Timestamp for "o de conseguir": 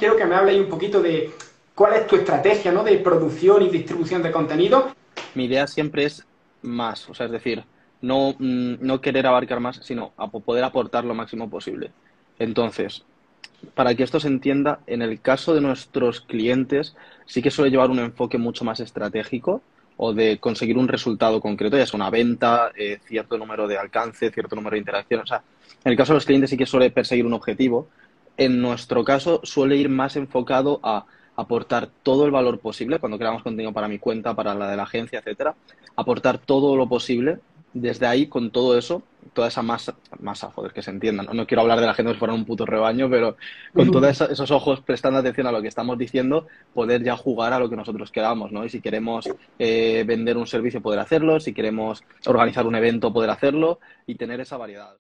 19.98-20.78